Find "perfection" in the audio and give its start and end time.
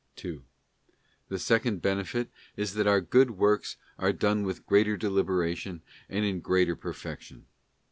6.75-7.45